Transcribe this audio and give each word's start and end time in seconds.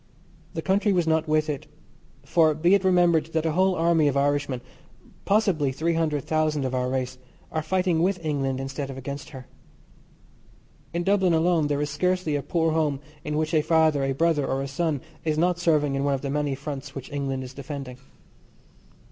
The 0.55 0.63
country 0.63 0.91
was 0.93 1.05
not 1.05 1.27
with 1.27 1.47
it, 1.47 1.67
for 2.25 2.55
be 2.55 2.73
it 2.73 2.83
remembered 2.83 3.27
that 3.33 3.45
a 3.45 3.51
whole 3.51 3.75
army 3.75 4.07
of 4.07 4.17
Irishmen, 4.17 4.61
possibly 5.25 5.71
three 5.71 5.93
hundred 5.93 6.23
thousand 6.25 6.65
of 6.65 6.73
our 6.73 6.89
race, 6.89 7.19
are 7.51 7.61
fighting 7.61 8.01
with 8.01 8.17
England 8.25 8.59
instead 8.59 8.89
of 8.89 8.97
against 8.97 9.29
her. 9.29 9.45
In 10.91 11.03
Dublin 11.03 11.35
alone 11.35 11.67
there 11.67 11.81
is 11.83 11.91
scarcely 11.91 12.35
a 12.35 12.41
poor 12.41 12.71
home 12.71 12.99
in 13.23 13.37
which 13.37 13.53
a 13.53 13.61
father, 13.61 14.03
a 14.03 14.13
brother, 14.13 14.43
or 14.47 14.63
a 14.63 14.67
son 14.67 15.01
is 15.23 15.37
not 15.37 15.59
serving 15.59 15.93
in 15.93 16.03
one 16.03 16.15
of 16.15 16.21
the 16.21 16.31
many 16.31 16.55
fronts 16.55 16.95
which 16.95 17.11
England 17.11 17.43
is 17.43 17.53
defending. 17.53 17.99